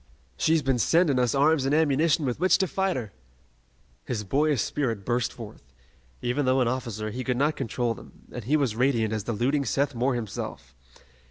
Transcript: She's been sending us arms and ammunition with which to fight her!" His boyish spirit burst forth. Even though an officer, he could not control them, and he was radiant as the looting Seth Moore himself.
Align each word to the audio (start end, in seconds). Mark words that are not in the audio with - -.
She's 0.35 0.63
been 0.63 0.79
sending 0.79 1.19
us 1.19 1.35
arms 1.35 1.63
and 1.63 1.75
ammunition 1.75 2.25
with 2.25 2.39
which 2.39 2.57
to 2.57 2.65
fight 2.65 2.95
her!" 2.95 3.13
His 4.03 4.23
boyish 4.23 4.63
spirit 4.63 5.05
burst 5.05 5.31
forth. 5.31 5.61
Even 6.23 6.47
though 6.47 6.59
an 6.59 6.67
officer, 6.67 7.11
he 7.11 7.23
could 7.23 7.37
not 7.37 7.55
control 7.55 7.93
them, 7.93 8.23
and 8.31 8.45
he 8.45 8.57
was 8.57 8.75
radiant 8.75 9.13
as 9.13 9.25
the 9.25 9.33
looting 9.33 9.63
Seth 9.63 9.93
Moore 9.93 10.15
himself. 10.15 10.73